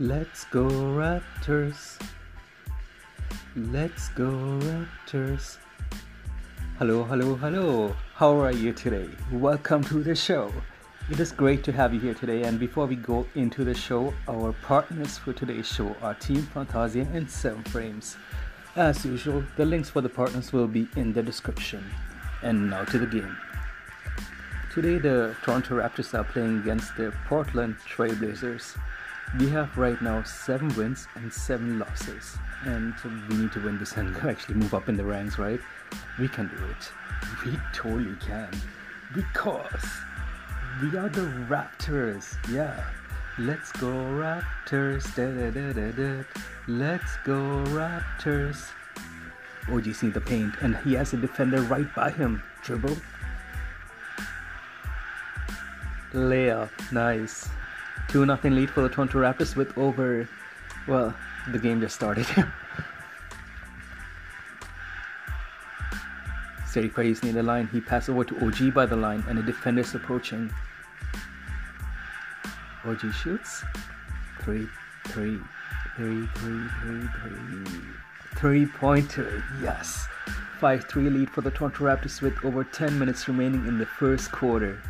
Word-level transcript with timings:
Let's 0.00 0.46
go 0.46 0.64
Raptors. 0.64 2.00
Let's 3.54 4.08
go 4.08 4.30
Raptors. 4.30 5.58
Hello, 6.78 7.04
hello, 7.04 7.34
hello. 7.34 7.94
How 8.14 8.40
are 8.40 8.52
you 8.52 8.72
today? 8.72 9.10
Welcome 9.30 9.84
to 9.84 10.02
the 10.02 10.14
show. 10.14 10.50
It 11.10 11.20
is 11.20 11.30
great 11.30 11.62
to 11.64 11.72
have 11.72 11.92
you 11.92 12.00
here 12.00 12.14
today. 12.14 12.44
And 12.44 12.58
before 12.58 12.86
we 12.86 12.96
go 12.96 13.26
into 13.34 13.64
the 13.64 13.74
show, 13.74 14.14
our 14.28 14.54
partners 14.62 15.18
for 15.18 15.34
today's 15.34 15.68
show 15.68 15.94
are 16.00 16.14
Team 16.14 16.40
Fantasia 16.40 17.06
and 17.12 17.30
7 17.30 17.62
Frames. 17.64 18.16
As 18.76 19.04
usual, 19.04 19.44
the 19.58 19.66
links 19.66 19.90
for 19.90 20.00
the 20.00 20.08
partners 20.08 20.54
will 20.54 20.68
be 20.68 20.88
in 20.96 21.12
the 21.12 21.22
description. 21.22 21.84
And 22.42 22.70
now 22.70 22.84
to 22.84 22.98
the 22.98 23.06
game. 23.06 23.36
Today, 24.72 24.96
the 24.96 25.36
Toronto 25.44 25.74
Raptors 25.74 26.18
are 26.18 26.24
playing 26.24 26.60
against 26.60 26.96
the 26.96 27.12
Portland 27.28 27.76
Trailblazers. 27.86 28.74
We 29.38 29.48
have 29.48 29.76
right 29.78 30.00
now 30.02 30.22
seven 30.24 30.68
wins 30.76 31.06
and 31.14 31.32
seven 31.32 31.78
losses, 31.78 32.36
and 32.64 32.94
we 33.28 33.36
need 33.36 33.52
to 33.52 33.60
win 33.60 33.78
this 33.78 33.96
and 33.96 34.14
actually 34.22 34.56
move 34.56 34.74
up 34.74 34.88
in 34.88 34.96
the 34.96 35.04
ranks, 35.04 35.38
right? 35.38 35.60
We 36.18 36.28
can 36.28 36.48
do 36.48 36.64
it. 36.66 36.92
We 37.44 37.58
totally 37.72 38.16
can. 38.20 38.50
Because 39.14 39.84
we 40.82 40.96
are 40.96 41.08
the 41.08 41.22
Raptors. 41.48 42.36
Yeah. 42.50 42.84
Let's 43.38 43.72
go 43.72 43.86
Raptors. 43.86 45.14
Da, 45.14 45.30
da, 45.30 45.50
da, 45.50 45.72
da, 45.72 45.90
da. 45.92 46.24
Let's 46.68 47.16
go 47.24 47.64
Raptors. 47.68 48.68
OG's 49.70 50.02
in 50.02 50.12
the 50.12 50.20
paint 50.20 50.54
and 50.60 50.76
he 50.78 50.94
has 50.94 51.12
a 51.12 51.16
defender 51.16 51.62
right 51.62 51.92
by 51.94 52.10
him. 52.10 52.42
Dribble. 52.62 52.96
Layup. 56.12 56.70
Nice. 56.92 57.48
2 58.12 58.26
nothing 58.26 58.54
lead 58.54 58.68
for 58.68 58.82
the 58.82 58.90
Toronto 58.90 59.20
Raptors 59.20 59.56
with 59.56 59.78
over. 59.78 60.28
Well, 60.86 61.14
the 61.50 61.58
game 61.58 61.80
just 61.80 61.94
started. 61.94 62.26
Steady 66.66 66.90
Freddy's 66.90 67.22
near 67.22 67.32
the 67.32 67.42
line. 67.42 67.68
He 67.68 67.80
passes 67.80 68.10
over 68.10 68.24
to 68.24 68.46
OG 68.46 68.74
by 68.74 68.84
the 68.84 68.96
line, 68.96 69.24
and 69.28 69.38
the 69.38 69.42
defender's 69.42 69.94
approaching. 69.94 70.52
OG 72.84 73.14
shoots. 73.14 73.64
Three, 74.42 74.68
three, 75.06 75.40
three, 75.96 76.26
three, 76.34 76.68
three, 76.82 77.08
three. 77.22 77.64
Three 78.34 78.66
pointer, 78.66 79.42
yes. 79.62 80.06
5 80.60 80.84
3 80.84 81.08
lead 81.08 81.30
for 81.30 81.40
the 81.40 81.50
Toronto 81.50 81.84
Raptors 81.84 82.20
with 82.20 82.44
over 82.44 82.62
10 82.62 82.98
minutes 82.98 83.26
remaining 83.26 83.66
in 83.66 83.78
the 83.78 83.86
first 83.86 84.30
quarter. 84.30 84.82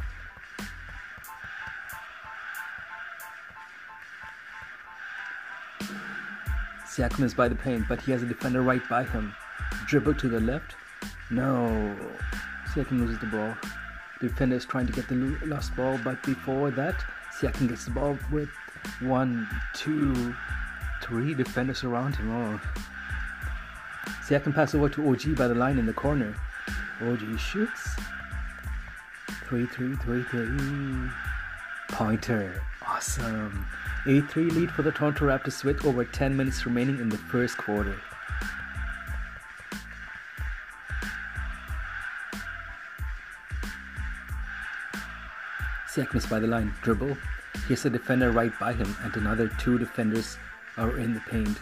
Siakam 7.02 7.24
is 7.24 7.34
by 7.34 7.48
the 7.48 7.56
paint, 7.56 7.88
but 7.88 8.00
he 8.00 8.12
has 8.12 8.22
a 8.22 8.26
defender 8.26 8.62
right 8.62 8.88
by 8.88 9.02
him. 9.02 9.34
Dribble 9.88 10.14
to 10.14 10.28
the 10.28 10.38
left. 10.38 10.76
No. 11.30 11.96
Siakam 12.68 13.00
loses 13.00 13.18
the 13.18 13.26
ball. 13.26 13.56
The 14.20 14.28
defender 14.28 14.54
is 14.54 14.64
trying 14.64 14.86
to 14.86 14.92
get 14.92 15.08
the 15.08 15.16
lost 15.44 15.74
ball, 15.74 15.98
but 16.04 16.22
before 16.22 16.70
that, 16.70 16.94
Siakam 17.36 17.68
gets 17.68 17.86
the 17.86 17.90
ball 17.90 18.16
with 18.30 18.50
one, 19.00 19.48
two, 19.74 20.32
three 21.02 21.34
defenders 21.34 21.82
around 21.82 22.14
him. 22.14 22.30
Oh. 22.30 22.60
Siakam 24.24 24.54
passes 24.54 24.76
over 24.76 24.88
to 24.90 25.08
OG 25.08 25.34
by 25.34 25.48
the 25.48 25.56
line 25.56 25.78
in 25.78 25.86
the 25.86 25.92
corner. 25.92 26.36
OG 27.00 27.36
shoots. 27.36 27.96
Three, 29.48 29.66
three, 29.66 29.96
three, 29.96 30.22
three. 30.22 30.56
Pointer. 31.88 32.62
Awesome. 32.86 33.66
A 34.04 34.20
3 34.20 34.50
lead 34.50 34.70
for 34.72 34.82
the 34.82 34.90
Toronto 34.90 35.26
Raptors 35.26 35.62
with 35.62 35.84
over 35.84 36.04
10 36.04 36.36
minutes 36.36 36.66
remaining 36.66 36.98
in 36.98 37.08
the 37.08 37.16
first 37.16 37.56
quarter. 37.56 37.94
Siakam 45.88 46.16
is 46.16 46.26
by 46.26 46.40
the 46.40 46.48
line, 46.48 46.74
dribble. 46.82 47.16
Here's 47.68 47.84
a 47.84 47.90
defender 47.90 48.32
right 48.32 48.52
by 48.58 48.72
him, 48.72 48.92
and 49.04 49.14
another 49.14 49.48
two 49.60 49.78
defenders 49.78 50.36
are 50.76 50.98
in 50.98 51.14
the 51.14 51.20
paint. 51.20 51.58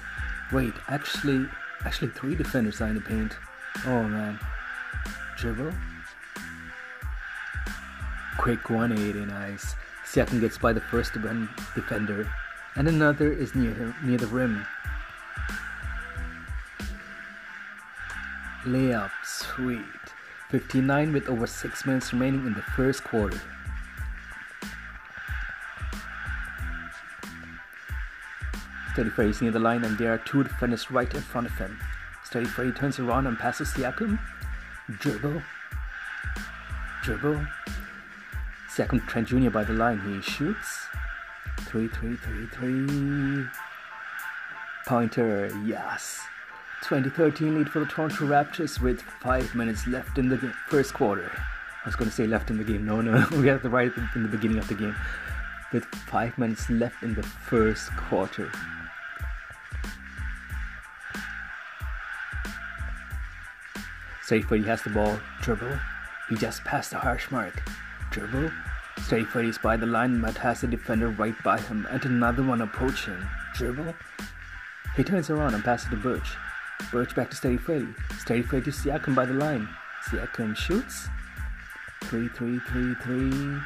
Wait, 0.50 0.72
actually, 0.88 1.47
actually 1.84 2.09
three 2.09 2.34
defenders 2.34 2.81
are 2.81 2.87
in 2.87 2.94
the 2.94 3.03
paint. 3.03 3.37
Oh 3.84 4.03
man, 4.04 4.38
dribble. 5.37 5.72
Quick 8.38 8.70
180, 8.70 9.26
nice. 9.26 9.75
Siakam 10.10 10.41
gets 10.41 10.59
by 10.59 10.72
the 10.72 10.81
first 10.81 11.12
defender, 11.12 12.28
and 12.75 12.88
another 12.88 13.32
is 13.32 13.54
near 13.54 13.72
him, 13.72 13.94
near 14.03 14.19
the 14.19 14.26
rim. 14.26 14.66
Layup, 18.65 19.12
sweet. 19.22 19.78
59 20.49 21.12
with 21.12 21.28
over 21.28 21.47
6 21.47 21.87
minutes 21.87 22.12
remaining 22.12 22.44
in 22.44 22.54
the 22.54 22.62
first 22.75 23.04
quarter. 23.04 23.41
Steady 28.93 29.10
Freddy 29.10 29.31
is 29.31 29.41
near 29.41 29.53
the 29.53 29.60
line 29.60 29.84
and 29.84 29.97
there 29.97 30.12
are 30.12 30.19
two 30.19 30.43
defenders 30.43 30.91
right 30.91 31.15
in 31.15 31.20
front 31.20 31.47
of 31.47 31.56
him. 31.56 31.78
Steady 32.25 32.47
Freddy 32.47 32.72
turns 32.72 32.99
around 32.99 33.28
and 33.28 33.38
passes 33.38 33.69
Siakam. 33.69 34.19
Dribble. 34.99 35.41
Dribble. 37.04 37.47
Second 38.70 39.00
Trent 39.08 39.26
Jr. 39.26 39.50
by 39.50 39.64
the 39.64 39.72
line. 39.72 40.00
He 40.00 40.22
shoots. 40.22 40.86
Three, 41.62 41.88
three, 41.88 42.14
three, 42.14 42.47
three. 42.47 43.44
Pointer, 44.86 45.50
yes. 45.64 46.20
2013 46.84 47.58
lead 47.58 47.69
for 47.69 47.81
the 47.81 47.86
Toronto 47.86 48.26
Raptors 48.26 48.81
with 48.81 49.03
five 49.03 49.54
minutes 49.56 49.88
left 49.88 50.19
in 50.19 50.28
the 50.28 50.38
first 50.69 50.94
quarter. 50.94 51.32
I 51.84 51.88
was 51.88 51.97
going 51.97 52.08
to 52.08 52.14
say 52.14 52.28
left 52.28 52.48
in 52.48 52.58
the 52.58 52.64
game. 52.64 52.86
No, 52.86 53.00
no, 53.00 53.26
we 53.32 53.42
got 53.42 53.62
the 53.62 53.69
right 53.69 53.92
in 54.14 54.22
the 54.22 54.28
beginning 54.28 54.58
of 54.58 54.69
the 54.69 54.75
game. 54.75 54.94
With 55.72 55.84
five 55.84 56.38
minutes 56.38 56.70
left 56.70 57.02
in 57.02 57.14
the 57.14 57.25
first 57.25 57.91
quarter. 57.97 58.52
Safe, 64.22 64.48
he 64.48 64.62
has 64.62 64.82
the 64.82 64.91
ball. 64.91 65.19
Dribble. 65.42 65.76
He 66.28 66.37
just 66.37 66.62
passed 66.62 66.92
the 66.92 67.00
hash 67.00 67.32
mark 67.32 67.60
dribble. 68.10 68.50
Steady 69.03 69.25
Freddy's 69.25 69.59
by 69.59 69.76
the 69.76 69.87
line 69.87 70.21
but 70.21 70.37
has 70.37 70.62
a 70.62 70.66
defender 70.66 71.09
right 71.09 71.34
by 71.43 71.59
him 71.60 71.87
and 71.91 72.04
another 72.04 72.43
one 72.43 72.60
approaching. 72.60 73.16
Dribble. 73.54 73.94
He 74.97 75.04
turns 75.04 75.31
around 75.31 75.54
and 75.54 75.65
passes 75.65 75.91
to 75.91 75.97
Birch. 75.97 76.37
Birch 76.91 77.15
back 77.15 77.31
to 77.31 77.37
Steady 77.37 77.56
Freddy. 77.56 77.88
Steady 78.19 78.43
Freddy 78.43 78.65
to 78.66 78.70
Siakam 78.70 79.15
by 79.15 79.25
the 79.25 79.34
line. 79.34 79.69
Siakam 80.09 80.56
shoots. 80.56 81.09
Three, 82.04 82.28
three, 82.28 82.59
three, 82.59 82.94
three. 83.03 83.59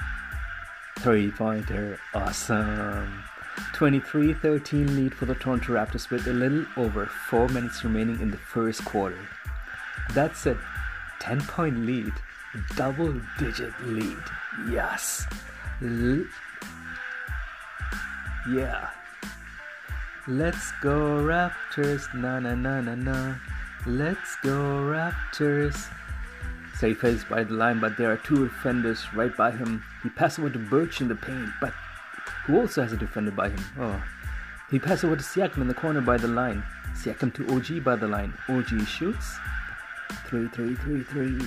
Three 0.99 1.31
pointer. 1.31 1.99
Awesome. 2.15 3.25
23 3.73 4.35
13 4.35 4.97
lead 4.97 5.15
for 5.15 5.27
the 5.27 5.35
Toronto 5.35 5.75
Raptors 5.75 6.11
with 6.11 6.27
a 6.27 6.33
little 6.33 6.67
over 6.77 7.07
4 7.07 7.49
minutes 7.49 7.85
remaining 7.85 8.21
in 8.21 8.31
the 8.31 8.37
first 8.37 8.85
quarter. 8.85 9.29
That's 10.13 10.47
a 10.47 10.59
10 11.21 11.41
point 11.43 11.87
lead 11.87 12.13
double 12.77 13.21
digit 13.39 13.73
lead. 13.85 14.17
Yes. 14.71 15.27
L- 15.83 16.25
yeah. 18.51 18.91
Let's 20.27 20.73
go 20.83 21.23
Raptors. 21.23 22.13
Na 22.15 22.41
na 22.41 22.55
na 22.55 22.81
na 22.81 22.95
na. 22.95 23.35
Let's 23.87 24.37
go 24.43 24.81
Raptors. 24.89 25.89
Safe 26.79 27.05
is 27.05 27.25
by 27.25 27.45
the 27.45 27.55
line, 27.55 27.79
but 27.81 27.97
there 27.97 28.11
are 28.11 28.17
two 28.17 28.49
defenders 28.49 29.05
right 29.15 29.35
by 29.37 29.51
him. 29.51 29.83
He 30.03 30.09
passes 30.09 30.41
over 30.41 30.51
to 30.51 30.59
Birch 30.59 31.01
in 31.01 31.09
the 31.09 31.15
paint, 31.15 31.51
but 31.61 31.73
who 32.47 32.59
also 32.61 32.83
has 32.83 32.93
a 32.93 32.97
defender 32.97 33.31
by 33.31 33.51
him? 33.51 33.65
Oh. 33.79 34.03
He 34.71 34.79
passes 34.79 35.05
over 35.05 35.17
to 35.17 35.23
Siakam 35.23 35.59
in 35.59 35.69
the 35.69 35.75
corner 35.75 36.01
by 36.01 36.17
the 36.17 36.29
line. 36.29 36.65
Siakam 36.95 37.33
to 37.35 37.55
OG 37.55 37.85
by 37.85 37.97
the 37.97 38.09
line. 38.09 38.35
OG 38.49 38.87
shoots. 38.87 39.37
Three, 40.27 40.49
three, 40.49 40.75
three, 40.75 41.03
three. 41.03 41.39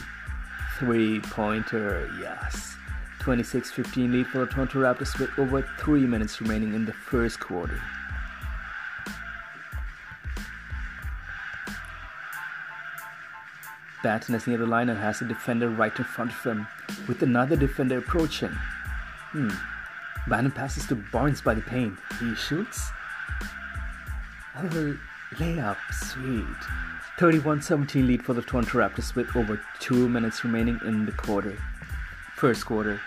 Three 0.77 1.19
pointer, 1.21 2.09
yes. 2.21 2.75
26 3.19 3.71
15 3.71 4.12
lead 4.12 4.27
for 4.27 4.39
the 4.39 4.45
Toronto 4.45 4.79
Raptors 4.79 5.19
with 5.19 5.31
over 5.39 5.68
3 5.79 6.01
minutes 6.06 6.39
remaining 6.39 6.75
in 6.75 6.85
the 6.85 6.94
first 6.94 7.39
quarter. 7.39 7.81
Banton 14.03 14.35
is 14.35 14.45
near 14.45 14.57
the 14.59 14.68
line 14.68 14.89
and 14.89 15.00
has 15.00 15.19
a 15.21 15.25
defender 15.25 15.68
right 15.68 15.97
in 15.97 16.06
front 16.06 16.31
of 16.31 16.44
him, 16.44 16.68
with 17.07 17.23
another 17.23 17.56
defender 17.56 17.97
approaching. 17.97 18.51
Hmm. 19.31 19.50
Banton 20.30 20.53
passes 20.53 20.85
to 20.88 20.95
Barnes 21.12 21.41
by 21.41 21.56
the 21.56 21.62
paint. 21.62 21.97
He 22.19 22.35
shoots. 22.35 22.91
Oh, 24.56 24.95
layup, 25.35 25.77
sweet. 25.91 26.45
31-17 27.18 28.06
lead 28.06 28.24
for 28.24 28.34
the 28.34 28.44
Toronto 28.44 28.78
Raptors 28.78 29.16
with 29.16 29.36
over 29.36 29.60
2 29.80 30.08
minutes 30.08 30.44
remaining 30.44 30.80
in 30.86 31.04
the 31.08 31.12
quarter. 31.12 31.58
First 32.36 32.68
quarter. 32.68 33.02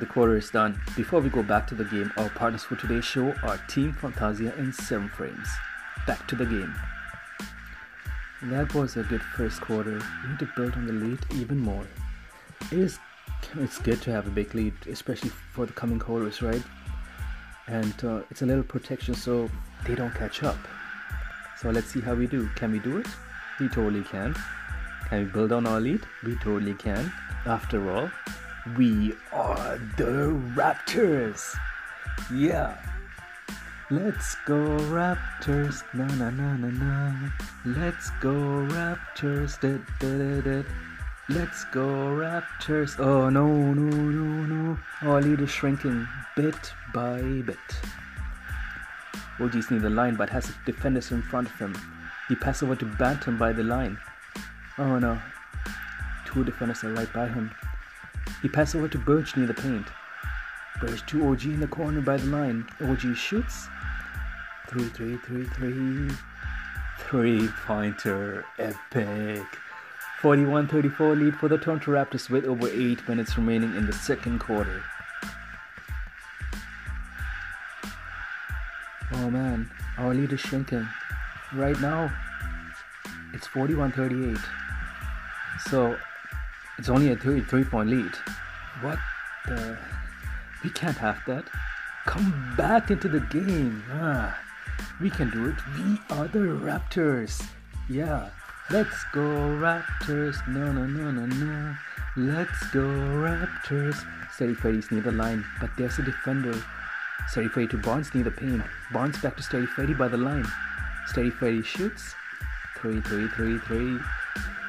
The 0.00 0.06
quarter 0.06 0.36
is 0.36 0.50
done. 0.50 0.80
Before 0.96 1.20
we 1.20 1.30
go 1.30 1.44
back 1.44 1.68
to 1.68 1.76
the 1.76 1.84
game, 1.84 2.12
our 2.16 2.28
partners 2.30 2.64
for 2.64 2.74
today's 2.74 3.04
show 3.04 3.32
are 3.44 3.58
Team 3.68 3.92
Fantasia 3.92 4.52
and 4.58 4.74
7 4.74 5.08
frames. 5.10 5.48
Back 6.04 6.26
to 6.26 6.34
the 6.34 6.46
game. 6.46 6.74
That 8.42 8.74
was 8.74 8.96
a 8.96 9.04
good 9.04 9.22
first 9.36 9.60
quarter. 9.60 10.00
We 10.24 10.30
need 10.30 10.38
to 10.40 10.48
build 10.56 10.74
on 10.74 10.86
the 10.88 10.92
lead 10.92 11.20
even 11.34 11.58
more. 11.58 11.86
It 12.72 12.78
is 12.78 12.98
it's 13.54 13.78
good 13.78 14.02
to 14.02 14.10
have 14.10 14.26
a 14.26 14.30
big 14.30 14.54
lead, 14.56 14.74
especially 14.88 15.30
for 15.30 15.66
the 15.66 15.72
coming 15.72 16.00
quarters, 16.00 16.42
right? 16.42 16.62
And 17.68 17.94
uh, 18.02 18.22
it's 18.30 18.42
a 18.42 18.46
little 18.46 18.64
protection 18.64 19.14
so 19.14 19.50
they 19.84 19.94
don't 19.94 20.14
catch 20.14 20.42
up. 20.42 20.56
So 21.60 21.70
let's 21.70 21.88
see 21.88 22.00
how 22.00 22.14
we 22.14 22.26
do. 22.26 22.48
Can 22.56 22.72
we 22.72 22.78
do 22.78 22.98
it? 22.98 23.06
We 23.60 23.68
totally 23.68 24.04
can. 24.04 24.34
Can 25.08 25.24
we 25.24 25.30
build 25.30 25.52
on 25.52 25.66
our 25.66 25.80
lead? 25.80 26.00
We 26.24 26.36
totally 26.36 26.74
can. 26.74 27.12
After 27.46 27.90
all, 27.92 28.10
we 28.76 29.14
are 29.32 29.78
the 29.96 30.38
Raptors. 30.54 31.56
Yeah. 32.32 32.76
Let's 33.90 34.36
go 34.46 34.54
Raptors, 34.92 35.82
na 35.94 36.06
na 36.16 36.30
na 36.30 36.56
na 36.56 36.68
na. 36.68 37.30
Let's 37.64 38.10
go 38.20 38.32
Raptors, 38.68 39.58
da 39.60 39.78
da 39.98 40.18
da 40.18 40.40
da. 40.40 40.87
Let's 41.30 41.64
go 41.66 41.84
Raptors. 42.16 42.98
Oh 42.98 43.28
no 43.28 43.46
no 43.46 43.90
no 43.90 44.46
no. 44.46 44.78
Our 45.02 45.20
lead 45.20 45.40
is 45.40 45.50
shrinking 45.50 46.08
bit 46.34 46.72
by 46.94 47.20
bit. 47.20 47.58
OG's 49.38 49.70
near 49.70 49.80
the 49.80 49.90
line 49.90 50.14
but 50.14 50.30
has 50.30 50.50
defenders 50.64 51.12
in 51.12 51.20
front 51.20 51.48
of 51.50 51.58
him. 51.58 51.76
He 52.30 52.34
passes 52.34 52.62
over 52.62 52.76
to 52.76 52.86
Banton 52.86 53.38
by 53.38 53.52
the 53.52 53.62
line. 53.62 53.98
Oh 54.78 54.98
no. 54.98 55.20
Two 56.24 56.44
defenders 56.44 56.82
are 56.82 56.94
right 56.94 57.12
by 57.12 57.28
him. 57.28 57.50
He 58.40 58.48
passes 58.48 58.76
over 58.76 58.88
to 58.88 58.98
Birch 58.98 59.36
near 59.36 59.46
the 59.46 59.52
paint. 59.52 59.86
Birch 60.80 61.04
to 61.08 61.28
OG 61.28 61.44
in 61.44 61.60
the 61.60 61.66
corner 61.66 62.00
by 62.00 62.16
the 62.16 62.26
line. 62.26 62.66
OG 62.80 63.14
shoots. 63.14 63.68
Three, 64.68 64.88
three, 64.88 65.18
three, 65.18 65.44
three. 65.44 66.08
Three 67.00 67.48
pointer. 67.66 68.46
Epic. 68.58 69.44
41 70.20 70.66
34 70.66 71.14
lead 71.14 71.36
for 71.36 71.48
the 71.48 71.56
Toronto 71.56 71.92
Raptors 71.92 72.28
with 72.28 72.44
over 72.44 72.68
8 72.68 73.08
minutes 73.08 73.38
remaining 73.38 73.76
in 73.76 73.86
the 73.86 73.92
second 73.92 74.40
quarter. 74.40 74.82
Oh 79.12 79.30
man, 79.30 79.70
our 79.96 80.12
lead 80.12 80.32
is 80.32 80.40
shrinking. 80.40 80.88
Right 81.54 81.80
now, 81.80 82.12
it's 83.32 83.46
41 83.46 83.92
38. 83.92 84.36
So, 85.70 85.96
it's 86.78 86.88
only 86.88 87.12
a 87.12 87.16
33 87.16 87.64
point 87.64 87.88
lead. 87.88 88.12
What 88.80 88.98
the? 89.46 89.78
We 90.64 90.70
can't 90.70 90.96
have 90.96 91.20
that. 91.28 91.44
Come 92.06 92.54
back 92.56 92.90
into 92.90 93.08
the 93.08 93.20
game. 93.20 93.84
Ah, 93.92 94.36
we 95.00 95.10
can 95.10 95.30
do 95.30 95.46
it. 95.46 95.54
We 95.76 96.00
are 96.16 96.26
the 96.26 96.40
Raptors. 96.40 97.40
Yeah. 97.88 98.30
Let's 98.70 99.04
go 99.12 99.20
Raptors. 99.20 100.46
No, 100.46 100.70
no, 100.70 100.84
no, 100.84 101.10
no, 101.10 101.24
no. 101.26 101.76
Let's 102.16 102.66
go 102.70 102.80
Raptors. 102.80 104.04
Steady 104.32 104.54
Freddy's 104.54 104.90
near 104.90 105.00
the 105.00 105.12
line, 105.12 105.44
but 105.60 105.70
there's 105.76 105.98
a 105.98 106.02
defender. 106.02 106.54
Steady 107.28 107.48
Freddy 107.48 107.68
to 107.68 107.78
Barnes 107.78 108.14
near 108.14 108.24
the 108.24 108.30
paint. 108.30 108.62
Barnes 108.92 109.18
back 109.18 109.36
to 109.36 109.42
Steady 109.42 109.66
Freddy 109.66 109.94
by 109.94 110.08
the 110.08 110.16
line. 110.16 110.46
Steady 111.06 111.30
Freddy 111.30 111.62
shoots. 111.62 112.14
3 112.80 113.00
3 113.00 113.28
3 113.28 113.58
3 113.58 113.98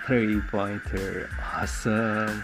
three 0.09 0.41
pointer. 0.41 1.29
Awesome. 1.53 2.43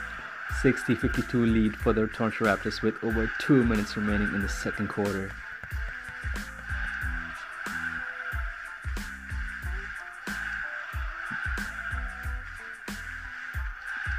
60 0.61 0.93
52 0.95 1.45
lead 1.45 1.75
for 1.75 1.93
the 1.93 2.05
Toronto 2.07 2.45
Raptors 2.45 2.81
with 2.81 3.03
over 3.03 3.31
two 3.39 3.63
minutes 3.63 3.97
remaining 3.97 4.27
in 4.35 4.41
the 4.41 4.49
second 4.49 4.89
quarter. 4.89 5.31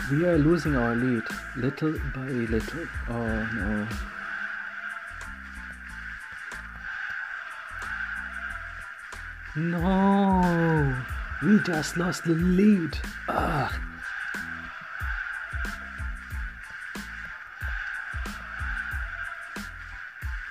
We 0.08 0.24
are 0.24 0.38
losing 0.38 0.76
our 0.76 0.94
lead 0.94 1.24
little 1.56 1.98
by 2.14 2.28
little. 2.28 2.86
Oh 3.08 3.48
no. 3.56 3.88
No. 9.56 10.96
We 11.42 11.58
just 11.64 11.96
lost 11.96 12.22
the 12.22 12.34
lead. 12.34 12.96
Ugh. 13.28 13.72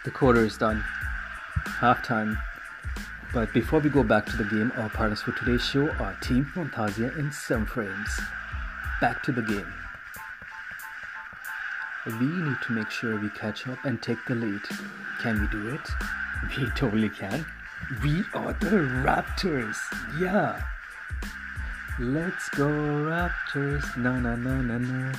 The 0.03 0.11
quarter 0.11 0.43
is 0.43 0.57
done. 0.57 0.83
Halftime. 1.79 2.37
But 3.33 3.53
before 3.53 3.79
we 3.79 3.89
go 3.89 4.03
back 4.03 4.25
to 4.25 4.35
the 4.35 4.43
game, 4.43 4.73
our 4.75 4.89
partners 4.89 5.21
for 5.21 5.31
today's 5.31 5.63
show 5.63 5.89
are 5.91 6.15
Team 6.21 6.43
Fantasia 6.43 7.17
in 7.17 7.31
7 7.31 7.65
frames. 7.65 8.19
Back 9.01 9.23
to 9.23 9.31
the 9.33 9.41
game. 9.41 9.73
We 12.05 12.27
need 12.27 12.57
to 12.67 12.71
make 12.71 12.89
sure 12.89 13.19
we 13.19 13.29
catch 13.29 13.67
up 13.67 13.83
and 13.83 14.01
take 14.01 14.23
the 14.25 14.35
lead. 14.35 14.61
Can 15.21 15.41
we 15.41 15.47
do 15.47 15.69
it? 15.69 15.81
We 16.57 16.69
totally 16.71 17.09
can. 17.09 17.45
We 18.03 18.23
are 18.33 18.53
the 18.53 18.87
Raptors. 19.03 19.77
Yeah. 20.19 20.61
Let's 21.99 22.49
go 22.49 22.67
Raptors, 22.67 23.97
na 23.97 24.19
na 24.19 24.35
na 24.35 24.61
na 24.61 24.77
na. 24.77 25.13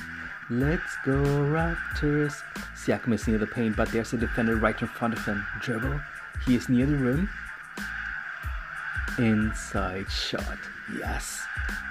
Let's 0.48 0.96
go 1.04 1.16
Raptors. 1.16 2.34
Siakam 2.76 3.14
is 3.14 3.26
near 3.26 3.38
the 3.38 3.46
paint, 3.46 3.76
but 3.76 3.90
there's 3.90 4.12
a 4.12 4.16
defender 4.16 4.56
right 4.56 4.80
in 4.80 4.88
front 4.88 5.14
of 5.14 5.24
him. 5.24 5.44
Dribble. 5.60 6.00
He 6.46 6.54
is 6.54 6.68
near 6.68 6.86
the 6.86 6.96
rim. 6.96 7.28
Inside 9.18 10.10
shot. 10.10 10.58
Yes. 10.98 11.42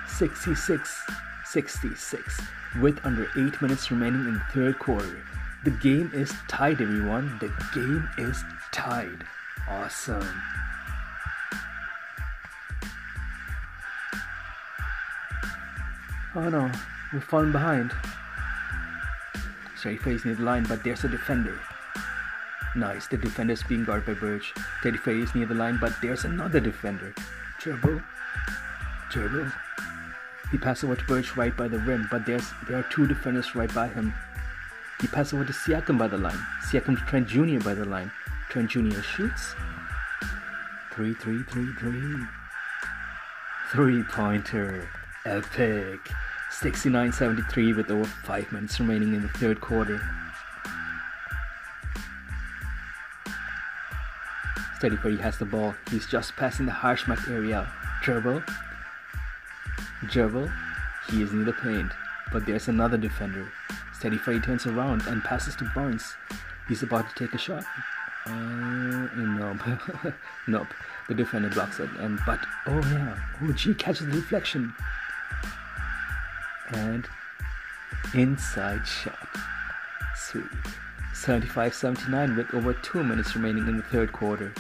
66 0.08 1.04
66 1.56 2.42
with 2.82 3.00
under 3.06 3.30
8 3.38 3.62
minutes 3.62 3.90
remaining 3.90 4.28
in 4.28 4.34
the 4.34 4.44
third 4.52 4.78
quarter. 4.78 5.24
The 5.64 5.72
game 5.72 6.12
is 6.14 6.34
tied, 6.50 6.82
everyone. 6.82 7.40
The 7.40 7.48
game 7.74 8.10
is 8.18 8.44
tied. 8.74 9.24
Awesome. 9.70 10.28
Oh 16.36 16.50
no, 16.50 16.70
we've 17.14 17.24
fallen 17.24 17.54
behind. 17.54 17.94
Sorry, 19.78 19.96
face 19.96 20.26
near 20.26 20.36
the 20.36 20.44
line, 20.44 20.66
but 20.68 20.84
there's 20.84 21.06
a 21.06 21.08
defender. 21.08 21.58
Nice, 22.76 23.08
the 23.08 23.16
defender's 23.16 23.64
being 23.64 23.86
guarded 23.86 24.08
by 24.08 24.14
Birch. 24.20 24.54
Teddy 24.84 24.98
Faye 24.98 25.22
is 25.22 25.34
near 25.34 25.46
the 25.46 25.56
line, 25.56 25.78
but 25.80 25.94
there's 26.02 26.26
another 26.26 26.60
defender. 26.60 27.14
Dribble. 27.62 28.02
Dribble. 29.10 29.50
He 30.52 30.58
passes 30.58 30.84
over 30.84 30.96
to 30.96 31.06
Birch 31.06 31.36
right 31.36 31.56
by 31.56 31.68
the 31.68 31.80
rim, 31.80 32.08
but 32.12 32.26
there's 32.26 32.50
there 32.68 32.78
are 32.78 32.88
two 32.92 33.08
defenders 33.08 33.56
right 33.56 33.74
by 33.74 33.88
him. 33.88 34.14
He 35.02 35.08
passes 35.08 35.34
over 35.34 35.46
to 35.46 35.54
Siakam 35.54 35.98
by 35.98 36.08
the 36.08 36.18
line. 36.18 36.40
Siakam 36.70 36.98
to 36.98 37.06
Trent 37.06 37.28
Jr. 37.28 37.60
by 37.60 37.74
the 37.74 37.86
line. 37.86 38.12
Trent 38.50 38.70
Jr. 38.70 39.02
shoots. 39.02 39.56
Three, 40.94 41.14
three, 41.14 41.44
three, 41.44 41.74
three. 41.74 42.16
Three 43.72 44.04
pointer. 44.04 44.88
Epic. 45.26 46.00
69 46.52 47.12
73 47.12 47.74
with 47.74 47.92
over 47.92 48.06
5 48.06 48.52
minutes 48.54 48.80
remaining 48.80 49.14
in 49.14 49.22
the 49.24 49.28
third 49.28 49.60
quarter. 49.60 50.02
Steady 54.78 54.96
Freddy 54.96 55.18
has 55.18 55.38
the 55.38 55.46
ball. 55.46 55.74
He's 55.90 56.08
just 56.08 56.36
passing 56.38 56.66
the 56.66 56.72
hash 56.72 57.08
mark 57.08 57.28
area. 57.28 57.68
Dribble. 58.04 58.42
Dribble. 60.10 60.50
He 61.10 61.22
is 61.22 61.32
near 61.34 61.46
the 61.46 61.54
paint. 61.54 61.92
But 62.32 62.46
there's 62.46 62.68
another 62.68 62.98
defender. 62.98 63.48
Steady 63.94 64.18
Freddy 64.18 64.40
turns 64.40 64.66
around 64.66 65.04
and 65.08 65.24
passes 65.24 65.56
to 65.58 65.72
Barnes. 65.76 66.16
He's 66.68 66.84
about 66.84 67.10
to 67.10 67.16
take 67.16 67.34
a 67.34 67.38
shot. 67.38 67.64
Uh, 68.26 69.08
nope. 69.16 69.58
nope. 70.48 70.68
The 71.08 71.14
defender 71.14 71.50
blocks 71.50 71.80
it. 71.80 71.90
And 72.00 72.20
but 72.26 72.40
oh 72.66 72.80
yeah. 72.80 73.16
OG 73.48 73.78
catches 73.78 74.08
the 74.08 74.14
reflection. 74.14 74.74
and 76.72 77.08
inside 78.16 78.88
shot. 78.88 79.28
Sweet. 80.16 80.46
75 81.14 81.76
79 81.76 82.36
with 82.36 82.54
over 82.56 82.74
2 82.74 83.04
minutes 83.04 83.36
remaining 83.36 83.68
in 83.68 83.78
the 83.78 83.84
third 83.84 84.12
quarter. 84.12 84.52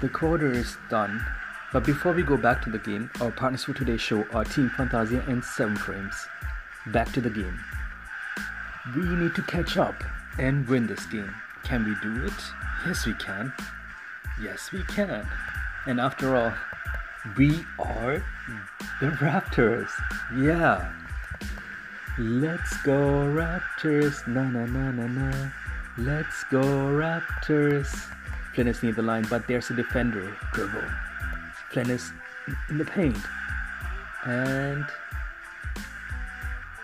The 0.00 0.08
quarter 0.08 0.50
is 0.50 0.76
done, 0.88 1.24
but 1.72 1.84
before 1.84 2.12
we 2.12 2.22
go 2.22 2.36
back 2.36 2.62
to 2.64 2.70
the 2.70 2.78
game, 2.78 3.10
our 3.20 3.30
partners 3.30 3.64
for 3.64 3.74
today's 3.74 4.00
show 4.00 4.24
are 4.32 4.44
Team 4.44 4.70
Fantasia 4.76 5.22
and 5.28 5.44
7 5.44 5.76
frames. 5.76 6.14
Back 6.86 7.12
to 7.12 7.20
the 7.20 7.28
game. 7.28 7.58
We 8.96 9.02
need 9.02 9.34
to 9.34 9.42
catch 9.42 9.76
up 9.76 10.02
and 10.38 10.66
win 10.68 10.86
this 10.86 11.04
game. 11.06 11.34
Can 11.64 11.84
we 11.84 11.94
do 12.02 12.24
it? 12.24 12.32
Yes, 12.86 13.04
we 13.04 13.12
can. 13.14 13.52
Yes, 14.42 14.72
we 14.72 14.82
can. 14.84 15.26
And 15.86 16.00
after 16.00 16.34
all, 16.34 16.52
We 17.36 17.66
are 17.78 18.24
the 19.00 19.08
Raptors. 19.20 19.90
Yeah. 20.38 20.90
Let's 22.18 22.76
go 22.78 22.96
Raptors. 23.28 24.26
Na 24.26 24.48
na 24.48 24.64
na 24.64 24.90
na 24.90 25.06
na. 25.06 25.50
Let's 25.98 26.44
go 26.50 26.62
Raptors. 26.96 27.92
Flynn 28.54 28.68
is 28.68 28.82
near 28.82 28.92
the 28.92 29.02
line, 29.02 29.26
but 29.30 29.46
there's 29.46 29.70
a 29.70 29.74
defender. 29.74 30.36
Dribble. 30.52 30.82
Flynnis 31.72 32.12
in 32.68 32.78
the 32.78 32.84
paint. 32.84 33.18
And 34.24 34.84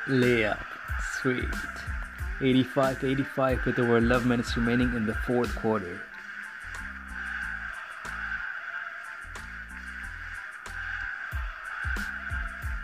layup. 0.06 0.64
Sweet. 1.20 1.44
85 2.40 3.02
85 3.02 3.66
with 3.66 3.78
over 3.78 3.96
11 3.96 4.28
minutes 4.28 4.56
remaining 4.56 4.94
in 4.94 5.06
the 5.06 5.14
fourth 5.14 5.54
quarter. 5.56 6.00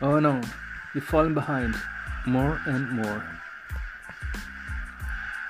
Oh 0.01 0.19
no, 0.19 0.41
you've 0.95 1.05
fallen 1.05 1.33
behind 1.33 1.77
more 2.27 2.61
and 2.67 2.91
more. 2.91 3.25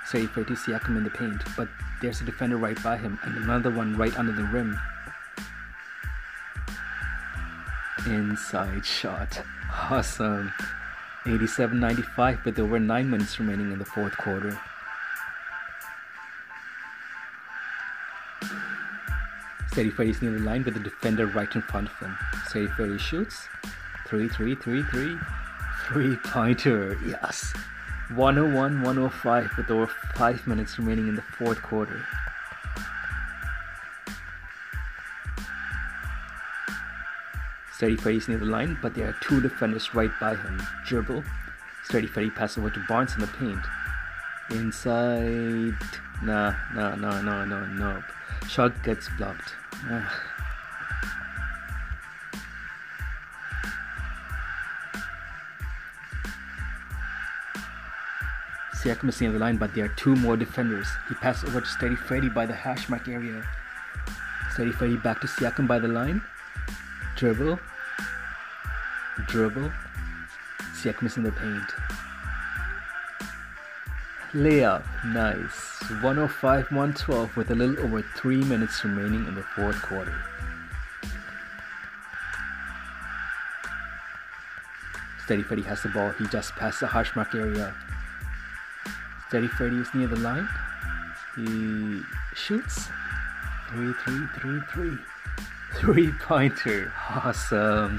Sorry 0.05 0.27
for 0.27 0.43
to 0.43 0.53
Siakam 0.53 0.97
in 0.97 1.03
the 1.03 1.09
paint, 1.09 1.41
but 1.57 1.67
there's 2.03 2.19
a 2.19 2.25
defender 2.25 2.57
right 2.57 2.81
by 2.83 2.97
him 2.97 3.17
and 3.23 3.37
another 3.37 3.71
one 3.71 3.95
right 3.95 4.15
under 4.19 4.33
the 4.33 4.43
rim. 4.43 4.77
Inside 8.05 8.85
shot. 8.85 9.41
Awesome. 9.89 10.51
87 11.25 11.79
95 11.79 12.39
but 12.43 12.55
there 12.55 12.65
were 12.65 12.79
9 12.79 13.09
minutes 13.09 13.39
remaining 13.39 13.71
in 13.71 13.79
the 13.79 13.85
fourth 13.85 14.17
quarter. 14.17 14.59
Steady 19.71 19.89
Freddy's 19.89 20.21
near 20.21 20.31
the 20.31 20.39
line 20.39 20.63
with 20.65 20.73
the 20.73 20.81
defender 20.81 21.25
right 21.27 21.55
in 21.55 21.61
front 21.61 21.87
of 21.89 21.97
him. 21.99 22.17
Steady 22.47 22.67
Freddy 22.67 22.97
shoots. 22.97 23.47
3 24.07 24.27
3 24.27 24.55
3 24.55 24.83
3. 24.83 25.17
Three 25.87 26.15
pointer. 26.17 26.99
Yes. 27.07 27.53
101 28.09 28.81
105 28.81 29.57
with 29.57 29.71
over 29.71 29.87
5 30.15 30.47
minutes 30.47 30.77
remaining 30.77 31.07
in 31.07 31.15
the 31.15 31.21
fourth 31.21 31.61
quarter. 31.61 32.05
Steady 37.75 37.95
Freddy's 37.95 38.27
near 38.27 38.37
the 38.37 38.45
line, 38.45 38.77
but 38.81 38.93
there 38.93 39.09
are 39.09 39.15
two 39.21 39.41
defenders 39.41 39.93
right 39.95 40.11
by 40.19 40.35
him. 40.35 40.61
Dribble. 40.85 41.23
Steady 41.83 42.07
Freddy 42.07 42.29
passes 42.29 42.59
over 42.59 42.69
to 42.69 42.79
Barnes 42.87 43.13
in 43.15 43.21
the 43.21 43.27
paint. 43.27 43.59
Inside. 44.51 45.75
Nah, 46.21 46.53
nah, 46.73 46.95
nah, 46.95 47.21
nah, 47.21 47.45
nah, 47.45 47.65
no. 47.67 48.03
Shot 48.47 48.83
gets 48.83 49.09
blocked. 49.17 49.55
Ah. 49.85 50.32
Siakam 58.83 59.07
is 59.07 59.21
near 59.21 59.31
the 59.31 59.39
line, 59.39 59.55
but 59.55 59.73
there 59.73 59.85
are 59.85 59.95
two 59.95 60.13
more 60.17 60.35
defenders. 60.35 60.87
He 61.07 61.15
passes 61.15 61.47
over 61.47 61.61
to 61.61 61.65
Steady 61.65 61.95
Freddy 61.95 62.27
by 62.27 62.45
the 62.45 62.53
hash 62.53 62.89
mark 62.89 63.07
area. 63.07 63.41
Steady 64.51 64.73
Freddy 64.73 64.97
back 64.97 65.21
to 65.21 65.27
Siakam 65.27 65.69
by 65.69 65.79
the 65.79 65.87
line. 65.87 66.21
Dribble. 67.15 67.57
Dribble. 69.25 69.71
Siakam 70.73 71.05
is 71.05 71.15
in 71.15 71.23
the 71.23 71.31
paint. 71.31 71.63
Layup. 74.33 74.83
Nice. 75.05 75.79
105 76.01 76.65
112 76.65 77.37
with 77.37 77.51
a 77.51 77.55
little 77.55 77.79
over 77.85 78.01
3 78.01 78.43
minutes 78.43 78.83
remaining 78.83 79.25
in 79.27 79.35
the 79.35 79.43
fourth 79.55 79.81
quarter. 79.81 80.13
Steady 85.23 85.41
Freddy 85.41 85.61
has 85.61 85.81
the 85.83 85.87
ball. 85.87 86.11
He 86.19 86.27
just 86.27 86.53
passed 86.55 86.81
the 86.81 86.87
hash 86.87 87.15
mark 87.15 87.33
area. 87.33 87.73
Steady 89.33 89.47
Freddy 89.47 89.77
is 89.77 89.91
near 89.95 90.05
the 90.05 90.15
line. 90.17 90.47
He 91.35 92.03
shoots. 92.35 92.89
3 93.69 93.91
3 93.91 94.27
3 94.39 94.59
3. 94.71 94.97
Three 95.73 96.11
pointer. 96.21 96.93
Awesome. 97.09 97.97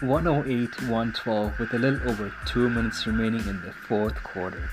108 0.00 0.82
112 0.88 1.60
with 1.60 1.72
a 1.74 1.78
little 1.78 2.10
over 2.10 2.32
2 2.46 2.68
minutes 2.68 3.06
remaining 3.06 3.46
in 3.46 3.62
the 3.62 3.70
fourth 3.70 4.20
quarter. 4.24 4.68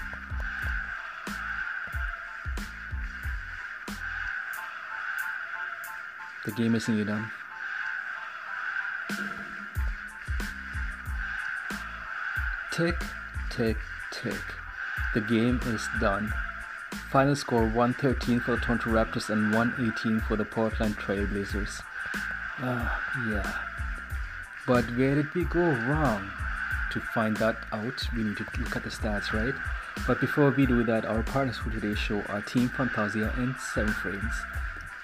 The 6.43 6.51
game 6.53 6.73
is 6.73 6.87
nearly 6.87 7.05
done. 7.05 7.29
Tick, 12.71 12.99
tick, 13.51 13.77
tick. 14.09 14.58
The 15.13 15.21
game 15.21 15.59
is 15.65 15.87
done. 15.99 16.33
Final 17.11 17.35
score 17.35 17.63
113 17.63 18.39
for 18.39 18.55
the 18.55 18.61
Toronto 18.61 18.89
Raptors 18.89 19.29
and 19.29 19.53
118 19.53 20.19
for 20.21 20.35
the 20.35 20.45
Portland 20.45 20.97
Trailblazers. 20.97 21.81
Ah, 22.59 23.01
yeah. 23.29 23.51
But 24.67 24.85
where 24.97 25.15
did 25.15 25.33
we 25.33 25.45
go 25.45 25.59
wrong? 25.59 26.29
To 26.91 26.99
find 26.99 27.37
that 27.37 27.57
out, 27.71 28.07
we 28.15 28.23
need 28.23 28.37
to 28.37 28.45
look 28.59 28.75
at 28.75 28.83
the 28.83 28.89
stats, 28.89 29.33
right? 29.33 29.53
But 30.07 30.21
before 30.21 30.51
we 30.51 30.65
do 30.65 30.83
that, 30.83 31.05
our 31.05 31.23
partners 31.23 31.57
for 31.57 31.69
today's 31.69 31.99
show 31.99 32.21
are 32.29 32.41
Team 32.41 32.69
Fantasia 32.69 33.33
and 33.37 33.55
7 33.73 33.91
Frames. 33.93 34.33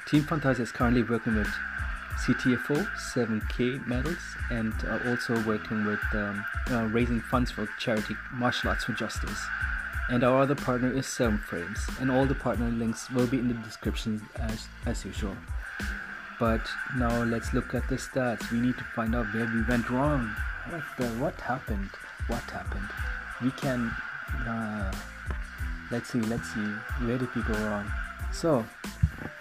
Team 0.06 0.24
Fantasia 0.24 0.64
is 0.64 0.72
currently 0.72 1.04
working 1.04 1.36
with 1.36 1.50
CTFO, 2.18 2.88
7K 3.14 3.86
medals, 3.86 4.36
and 4.50 4.74
uh, 4.88 5.00
also 5.10 5.42
working 5.44 5.86
with 5.86 6.04
um, 6.14 6.46
uh, 6.72 6.86
raising 6.86 7.22
funds 7.22 7.52
for 7.52 7.68
charity 7.78 8.16
Martial 8.32 8.70
Arts 8.70 8.86
for 8.86 8.94
Justice. 8.94 9.46
And 10.10 10.24
our 10.24 10.42
other 10.42 10.56
partner 10.56 10.92
is 10.92 11.08
7 11.08 11.40
Frames, 11.40 11.80
and 12.00 12.12
all 12.12 12.26
the 12.26 12.36
partner 12.36 12.70
links 12.70 13.10
will 13.10 13.26
be 13.26 13.40
in 13.40 13.48
the 13.48 13.56
description 13.56 14.22
as, 14.36 14.68
as 14.86 15.04
usual. 15.04 15.36
But 16.40 16.62
now 16.98 17.24
let's 17.24 17.54
look 17.54 17.74
at 17.74 17.88
the 17.90 17.96
stats. 17.96 18.52
We 18.52 18.60
need 18.60 18.78
to 18.78 18.84
find 18.96 19.16
out 19.16 19.34
where 19.34 19.46
we 19.46 19.64
went 19.64 19.90
wrong. 19.90 20.30
What 20.70 20.84
the? 20.98 21.08
What 21.20 21.40
happened? 21.42 21.90
What 22.28 22.44
happened? 22.44 22.90
We 23.42 23.52
can. 23.52 23.90
Uh, 24.48 24.94
let's 25.92 26.10
see. 26.10 26.22
Let's 26.22 26.54
see. 26.54 26.68
Where 27.06 27.18
did 27.18 27.34
we 27.34 27.42
go 27.44 27.54
wrong? 27.54 27.92
So, 28.32 28.66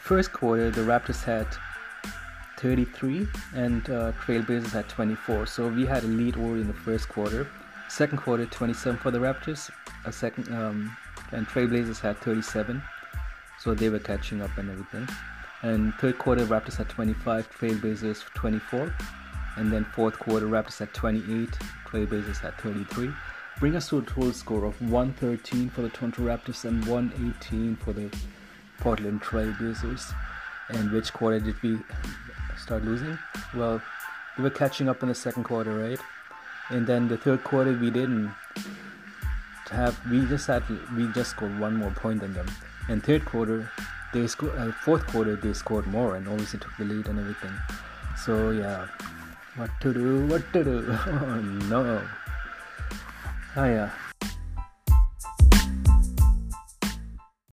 first 0.00 0.32
quarter, 0.32 0.70
the 0.70 0.82
Raptors 0.82 1.24
had 1.24 1.46
33 2.58 3.26
and 3.54 3.90
uh, 3.90 4.12
Trailblazers 4.12 4.70
had 4.70 4.88
24. 4.88 5.46
So 5.46 5.68
we 5.68 5.84
had 5.84 6.04
a 6.04 6.06
lead 6.06 6.36
over 6.36 6.56
in 6.56 6.66
the 6.66 6.72
first 6.72 7.08
quarter. 7.08 7.46
Second 7.94 8.18
quarter, 8.18 8.44
27 8.46 8.98
for 8.98 9.12
the 9.12 9.20
Raptors. 9.20 9.70
A 10.04 10.10
second, 10.10 10.52
um, 10.52 10.96
and 11.30 11.46
Trailblazers 11.46 12.00
had 12.00 12.18
37. 12.18 12.82
So 13.60 13.72
they 13.72 13.88
were 13.88 14.00
catching 14.00 14.42
up 14.42 14.50
and 14.58 14.68
everything. 14.68 15.06
And 15.62 15.94
third 16.00 16.18
quarter, 16.18 16.44
Raptors 16.44 16.74
had 16.74 16.88
25, 16.88 17.48
Trailblazers 17.56 18.24
24. 18.34 18.92
And 19.58 19.72
then 19.72 19.84
fourth 19.94 20.18
quarter, 20.18 20.46
Raptors 20.46 20.80
had 20.80 20.92
28, 20.92 21.50
Trailblazers 21.86 22.38
had 22.38 22.58
33. 22.58 23.10
Bring 23.60 23.76
us 23.76 23.88
to 23.90 23.98
a 23.98 24.02
total 24.02 24.32
score 24.32 24.64
of 24.64 24.82
113 24.82 25.70
for 25.70 25.82
the 25.82 25.88
Toronto 25.88 26.22
Raptors 26.22 26.64
and 26.64 26.84
118 26.86 27.76
for 27.76 27.92
the 27.92 28.10
Portland 28.80 29.22
Trailblazers. 29.22 30.12
And 30.70 30.90
which 30.90 31.12
quarter 31.12 31.38
did 31.38 31.62
we 31.62 31.78
start 32.58 32.84
losing? 32.84 33.16
Well, 33.54 33.80
we 34.36 34.42
were 34.42 34.50
catching 34.50 34.88
up 34.88 35.04
in 35.04 35.10
the 35.10 35.14
second 35.14 35.44
quarter, 35.44 35.78
right? 35.78 36.00
And 36.70 36.86
then 36.86 37.08
the 37.08 37.16
third 37.16 37.44
quarter, 37.44 37.72
we 37.72 37.90
didn't 37.90 38.32
have. 39.70 39.98
We 40.10 40.24
just 40.26 40.46
had. 40.46 40.62
We 40.96 41.08
just 41.08 41.30
scored 41.30 41.58
one 41.58 41.76
more 41.76 41.90
point 41.90 42.20
than 42.20 42.32
them. 42.32 42.46
And 42.88 43.02
third 43.02 43.24
quarter, 43.24 43.70
they 44.12 44.26
scored. 44.26 44.56
Uh, 44.56 44.72
fourth 44.72 45.06
quarter, 45.06 45.36
they 45.36 45.52
scored 45.52 45.86
more 45.86 46.16
and 46.16 46.26
obviously 46.28 46.60
took 46.60 46.76
the 46.78 46.84
lead 46.84 47.06
and 47.08 47.18
everything. 47.18 47.52
So 48.16 48.50
yeah, 48.50 48.86
what 49.56 49.70
to 49.80 49.92
do? 49.92 50.26
What 50.26 50.52
to 50.52 50.64
do? 50.64 50.98
Oh 51.06 51.40
no. 51.68 52.02
Oh 53.56 53.64
yeah. 53.64 53.90